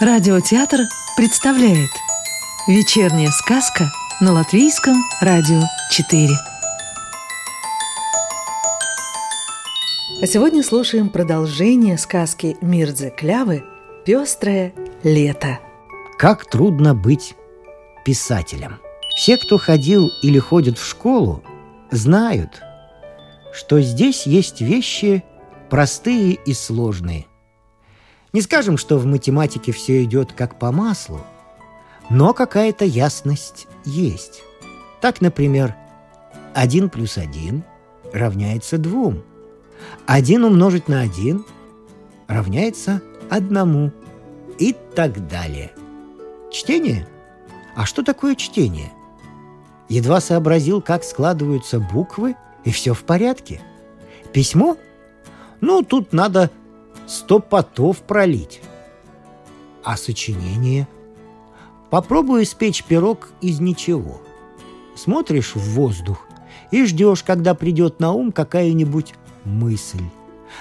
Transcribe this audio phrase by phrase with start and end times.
[0.00, 0.82] Радиотеатр
[1.16, 1.90] представляет
[2.68, 3.86] Вечерняя сказка
[4.20, 5.60] на Латвийском радио
[5.90, 6.28] 4
[10.22, 13.64] А сегодня слушаем продолжение сказки Мирдзе Клявы
[14.06, 14.72] «Пестрое
[15.02, 15.58] лето»
[16.16, 17.34] Как трудно быть
[18.04, 18.78] писателем.
[19.16, 21.42] Все, кто ходил или ходит в школу,
[21.90, 22.62] знают,
[23.52, 25.24] что здесь есть вещи
[25.68, 27.26] простые и сложные–
[28.38, 31.22] не скажем, что в математике все идет как по маслу,
[32.08, 34.44] но какая-то ясность есть.
[35.00, 35.74] Так, например,
[36.54, 37.64] 1 плюс 1
[38.12, 39.14] равняется 2.
[40.06, 41.44] 1 умножить на 1
[42.28, 43.92] равняется 1
[44.60, 45.72] и так далее.
[46.52, 47.08] Чтение?
[47.74, 48.92] А что такое чтение?
[49.88, 53.60] Едва сообразил, как складываются буквы, и все в порядке.
[54.32, 54.76] Письмо?
[55.60, 56.52] Ну, тут надо
[57.08, 58.60] сто потов пролить.
[59.82, 60.86] А сочинение?
[61.90, 64.20] Попробуй испечь пирог из ничего.
[64.94, 66.26] Смотришь в воздух
[66.70, 70.04] и ждешь, когда придет на ум какая-нибудь мысль.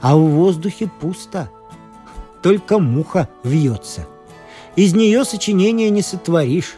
[0.00, 1.48] А в воздухе пусто.
[2.42, 4.06] Только муха вьется.
[4.74, 6.76] Из нее сочинение не сотворишь.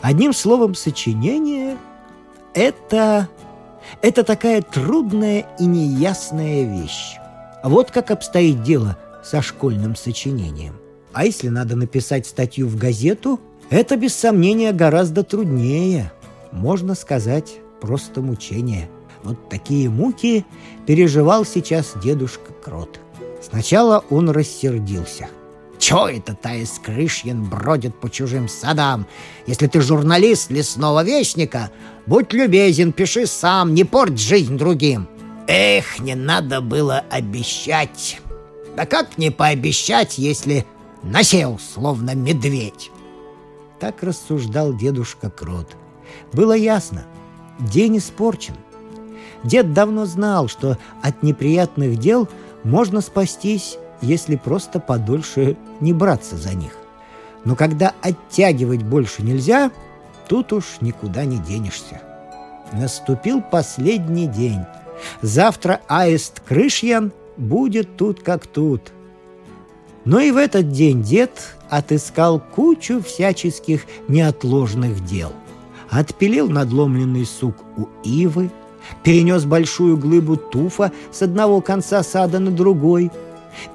[0.00, 1.76] Одним словом, сочинение—
[2.54, 3.28] это...
[4.00, 7.18] это такая трудная и неясная вещь.
[7.64, 10.74] Вот как обстоит дело со школьным сочинением.
[11.14, 16.12] А если надо написать статью в газету, это без сомнения гораздо труднее.
[16.52, 18.90] Можно сказать, просто мучение.
[19.22, 20.44] Вот такие муки
[20.86, 23.00] переживал сейчас дедушка Крот.
[23.40, 25.28] Сначала он рассердился.
[25.78, 29.06] Чё это Таис Крышьин бродит по чужим садам?
[29.46, 31.70] Если ты журналист лесного вестника,
[32.04, 35.08] будь любезен, пиши сам, не порть жизнь другим.
[35.46, 38.20] Эх, не надо было обещать.
[38.76, 40.64] Да как не пообещать, если
[41.02, 42.90] насел, словно медведь?
[43.78, 45.76] Так рассуждал дедушка Крот.
[46.32, 47.04] Было ясно,
[47.58, 48.54] день испорчен.
[49.42, 52.26] Дед давно знал, что от неприятных дел
[52.62, 56.72] можно спастись, если просто подольше не браться за них.
[57.44, 59.70] Но когда оттягивать больше нельзя,
[60.26, 62.00] тут уж никуда не денешься.
[62.72, 64.60] Наступил последний день—
[65.22, 68.92] Завтра аист Крышьян будет тут как тут.
[70.04, 75.32] Но и в этот день дед отыскал кучу всяческих неотложных дел.
[75.90, 78.50] Отпилил надломленный сук у ивы,
[79.02, 83.10] перенес большую глыбу туфа с одного конца сада на другой,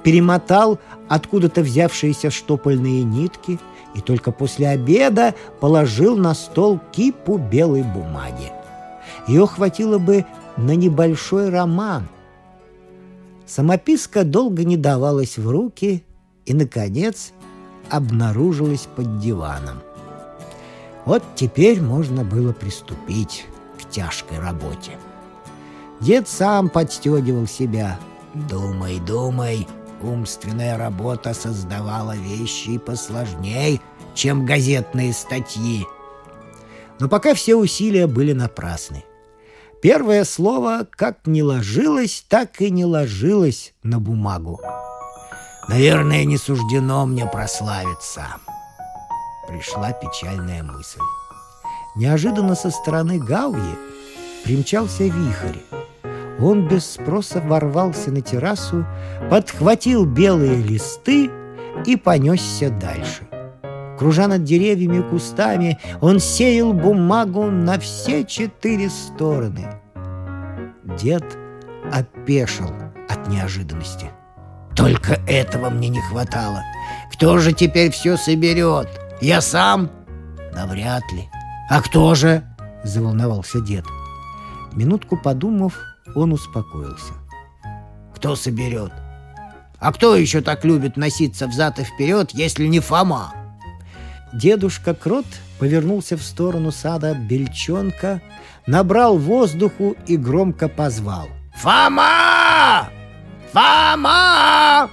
[0.02, 3.58] перемотал откуда-то взявшиеся штопольные нитки
[3.94, 8.52] и только после обеда положил на стол кипу белой бумаги.
[9.26, 10.24] Ее хватило бы
[10.60, 12.06] на небольшой роман.
[13.46, 16.04] Самописка долго не давалась в руки
[16.44, 17.32] и, наконец,
[17.88, 19.78] обнаружилась под диваном.
[21.06, 23.46] Вот теперь можно было приступить
[23.78, 24.98] к тяжкой работе.
[26.00, 27.98] Дед сам подстегивал себя.
[28.48, 29.66] «Думай, думай,
[30.02, 33.80] умственная работа создавала вещи посложней,
[34.14, 35.86] чем газетные статьи».
[37.00, 39.04] Но пока все усилия были напрасны.
[39.82, 44.60] Первое слово как не ложилось, так и не ложилось на бумагу.
[45.68, 48.26] «Наверное, не суждено мне прославиться»,—
[49.48, 51.00] пришла печальная мысль.
[51.96, 53.78] Неожиданно со стороны Гауи
[54.44, 55.58] примчался вихрь.
[56.40, 58.84] Он без спроса ворвался на террасу,
[59.30, 61.30] подхватил белые листы
[61.86, 63.26] и понесся дальше.
[64.00, 69.74] Кружа над деревьями и кустами, он сеял бумагу на все четыре стороны.
[70.98, 71.22] Дед
[71.92, 72.70] опешил
[73.10, 74.06] от неожиданности.
[74.74, 76.62] Только этого мне не хватало.
[77.12, 78.88] Кто же теперь все соберет?
[79.20, 79.90] Я сам?
[80.54, 81.28] Навряд ли.
[81.68, 82.42] А кто же?
[82.82, 83.84] Заволновался дед.
[84.72, 85.78] Минутку подумав,
[86.14, 87.12] он успокоился.
[88.16, 88.92] Кто соберет?
[89.78, 93.34] А кто еще так любит носиться взад и вперед, если не Фома?
[94.32, 95.26] Дедушка Крот
[95.58, 98.22] повернулся в сторону сада Бельчонка,
[98.66, 101.28] набрал воздуху и громко позвал.
[101.56, 102.88] «Фома!
[103.52, 104.88] Фома!»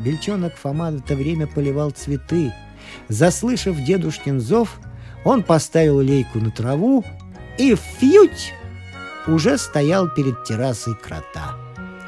[0.00, 2.52] Бельчонок Фома в это время поливал цветы.
[3.08, 4.80] Заслышав дедушкин зов,
[5.24, 7.04] он поставил лейку на траву
[7.58, 8.52] и фьють
[9.26, 11.56] уже стоял перед террасой крота.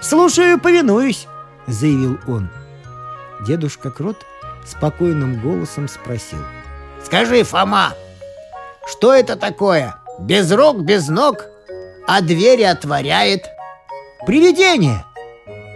[0.03, 1.27] «Слушаю, повинуюсь!»—
[1.67, 2.51] заявил он.
[3.47, 4.25] Дедушка Крот
[4.67, 6.41] спокойным голосом спросил.
[7.05, 7.95] «Скажи, Фома,
[8.87, 9.97] что это такое?
[10.19, 11.47] Без рук, без ног,
[12.07, 13.45] а двери отворяет?»
[14.27, 15.05] «Привидение!»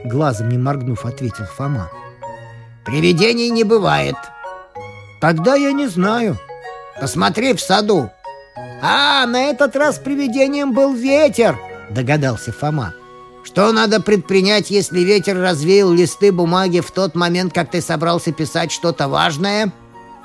[0.04, 1.90] Глазом не моргнув, ответил Фома.
[2.84, 4.16] Привидений не бывает.
[5.20, 6.38] Тогда я не знаю.
[7.00, 8.10] Посмотри в саду.
[8.82, 11.58] А, на этот раз привидением был ветер,
[11.90, 12.94] догадался Фома.
[13.42, 18.70] Что надо предпринять, если ветер развеял листы бумаги в тот момент, как ты собрался писать
[18.70, 19.72] что-то важное?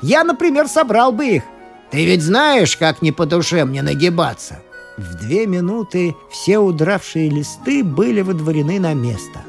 [0.02, 1.44] Я, например, собрал бы их.
[1.92, 4.60] Ты ведь знаешь, как не по душе мне нагибаться.
[4.98, 9.42] В две минуты все удравшие листы были выдворены на место.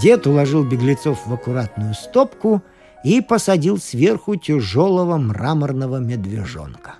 [0.00, 2.62] Дед уложил беглецов в аккуратную стопку
[3.04, 6.96] и посадил сверху тяжелого мраморного медвежонка.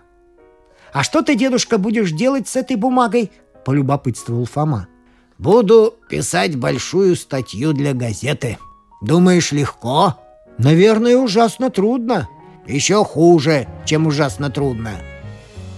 [0.93, 3.31] «А что ты, дедушка, будешь делать с этой бумагой?»–
[3.65, 4.89] полюбопытствовал Фома.
[5.39, 8.59] «Буду писать большую статью для газеты.
[9.01, 10.17] Думаешь, легко?»
[10.59, 12.29] «Наверное, ужасно трудно».
[12.67, 14.91] «Еще хуже, чем ужасно трудно.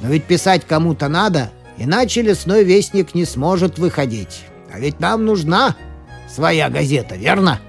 [0.00, 4.44] Но ведь писать кому-то надо, иначе лесной вестник не сможет выходить.
[4.72, 5.76] А ведь нам нужна
[6.28, 7.60] своя газета, верно?»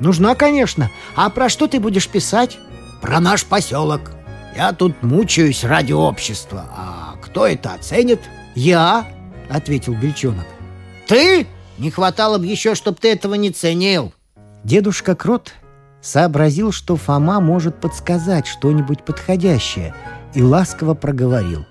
[0.00, 0.90] «Нужна, конечно.
[1.14, 2.58] А про что ты будешь писать?»
[3.00, 4.10] «Про наш поселок.
[4.56, 6.64] Я тут мучаюсь ради общества.
[6.74, 8.20] А кто это оценит?
[8.54, 9.06] Я,
[9.50, 10.46] ответил Бельчонок.
[11.06, 11.46] Ты?
[11.78, 14.12] Не хватало бы еще, чтобы ты этого не ценил.
[14.64, 15.52] Дедушка Крот
[16.00, 19.94] сообразил, что Фома может подсказать что-нибудь подходящее,
[20.34, 21.66] и ласково проговорил.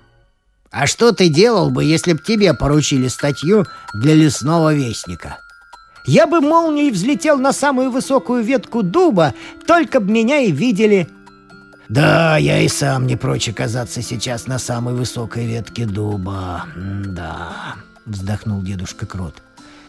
[0.70, 5.38] «А что ты делал бы, если б тебе поручили статью для лесного вестника?»
[6.06, 9.34] «Я бы молнией взлетел на самую высокую ветку дуба,
[9.66, 11.08] только б меня и видели»,
[11.88, 16.64] да, я и сам не прочь оказаться сейчас на самой высокой ветке дуба.
[16.74, 19.34] Да, вздохнул дедушка Крот.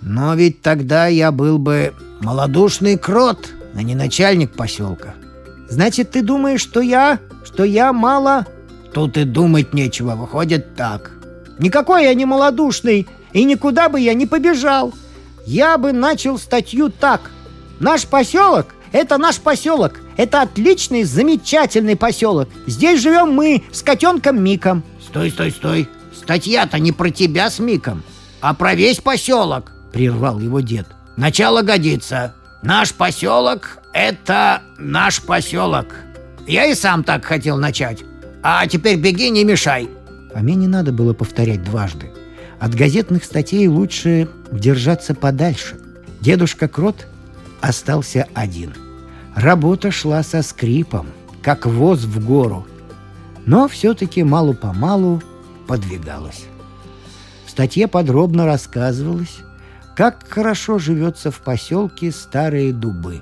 [0.01, 5.15] Но ведь тогда я был бы малодушный крот, а не начальник поселка.
[5.69, 8.45] Значит, ты думаешь, что я, что я мало...
[8.93, 11.11] Тут и думать нечего, выходит так.
[11.59, 14.93] Никакой я не малодушный, и никуда бы я не побежал.
[15.45, 17.31] Я бы начал статью так.
[17.79, 22.49] Наш поселок— это наш поселок, это отличный, замечательный поселок.
[22.65, 24.83] Здесь живем мы с котенком Миком.
[25.05, 25.89] Стой, стой, стой.
[26.21, 28.03] Статья-то не про тебя с Миком,
[28.41, 30.87] а про весь поселок, прервал его дед.
[31.15, 32.33] Начало годится.
[32.61, 35.95] Наш поселок— это наш поселок.
[36.47, 38.03] Я и сам так хотел начать.
[38.43, 39.89] А теперь беги, не мешай.
[40.35, 42.11] Мне не надо было повторять дважды.
[42.59, 45.79] От газетных статей лучше держаться подальше.
[46.21, 47.07] Дедушка Крот
[47.61, 48.73] остался один—
[49.37, 51.05] Работа шла со скрипом,
[51.43, 52.65] как воз в гору,
[53.45, 55.21] но все-таки малу-помалу
[55.67, 56.45] подвигалась.
[57.45, 59.39] В статье подробно рассказывалось,
[59.95, 63.21] как хорошо живется в поселке Старые Дубы.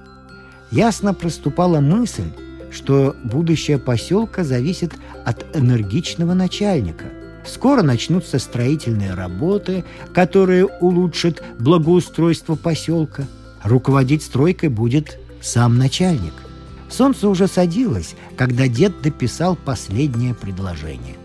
[0.72, 2.32] Ясно проступала мысль,
[2.72, 4.94] что будущее поселка зависит
[5.24, 7.06] от энергичного начальника.
[7.46, 13.24] Скоро начнутся строительные работы, которые улучшат благоустройство поселка.
[13.64, 16.34] Руководить стройкой будет сам начальник.
[16.90, 21.16] Солнце уже садилось, когда дед дописал последнее предложение.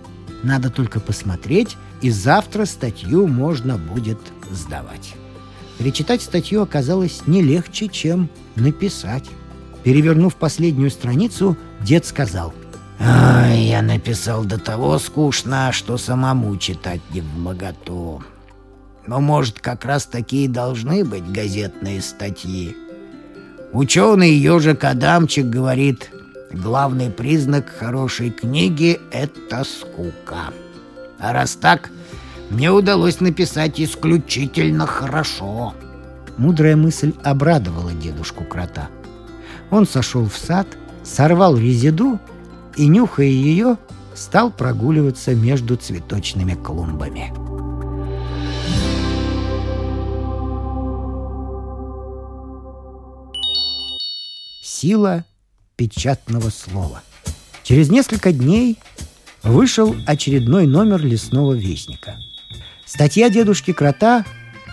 [0.42, 4.18] Надо только посмотреть, и завтра статью можно будет
[4.50, 5.14] сдавать.
[5.78, 9.24] Перечитать статью оказалось не легче, чем написать.
[9.82, 12.52] Перевернув последнюю страницу, дед сказал.
[12.98, 18.22] «Ай, я написал до того скучно, что самому читать не в моготу.
[19.06, 22.76] Но, может, как раз такие должны быть газетные статьи.
[23.72, 26.10] Ученый ежик Адамчик говорит,
[26.52, 30.52] главный признак хорошей книги– это скука.
[31.18, 31.90] А раз так,
[32.50, 35.74] мне удалось написать исключительно хорошо.
[36.36, 38.88] Мудрая мысль обрадовала дедушку крота.
[39.70, 40.66] Он сошел в сад,
[41.04, 42.18] сорвал резиду
[42.76, 43.76] и, нюхая ее,
[44.14, 47.32] стал прогуливаться между цветочными клумбами.
[54.62, 55.24] Сила
[55.80, 57.00] печатного слова.
[57.62, 58.76] Через несколько дней
[59.42, 62.16] вышел очередной номер лесного вестника.
[62.84, 64.26] Статья дедушки Крота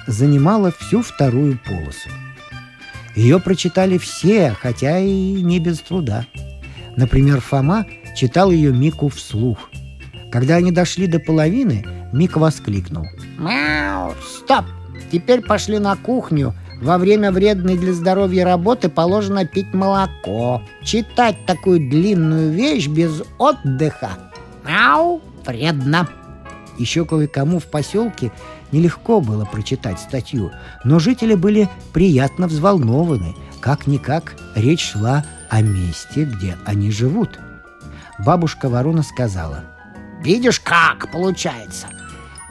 [0.06, 2.10] занимала всю вторую полосу.
[3.16, 6.26] Ее прочитали все, хотя и не без труда.
[6.98, 9.70] Например, Фома читал ее Мику вслух.
[10.30, 13.06] Когда они дошли до половины, Мик воскликнул.
[13.38, 14.14] «Мяу!
[14.22, 14.66] Стоп!
[15.10, 20.62] Теперь пошли на кухню во время вредной для здоровья работы положено пить молоко.
[20.84, 24.12] Читать такую длинную вещь без отдыха.
[24.65, 26.07] Ау, вредно.
[26.77, 28.31] Еще кое-кому в поселке
[28.72, 30.51] нелегко было прочитать статью,
[30.84, 33.36] но жители были приятно взволнованы.
[33.60, 37.39] Как-никак речь шла о месте, где они живут.
[38.19, 39.63] Бабушка Ворона сказала.
[40.22, 41.88] «Видишь, как получается?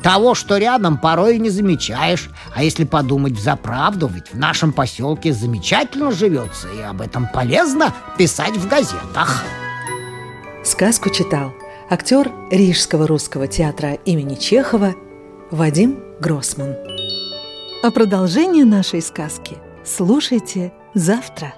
[0.02, 2.30] Того, что рядом, порой и не замечаешь.
[2.54, 7.92] А если подумать в заправду, ведь в нашем поселке замечательно живется, и об этом полезно
[8.18, 9.42] писать в газетах.
[10.64, 11.52] Сказку читал
[11.88, 14.94] актер Рижского русского театра имени Чехова
[15.50, 16.74] Вадим Гроссман.
[17.82, 21.54] А продолжение нашей сказки слушайте завтра.